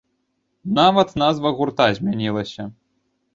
Нават 0.77 1.13
назва 1.23 1.49
гурта 1.59 1.87
змянілася! 1.99 2.67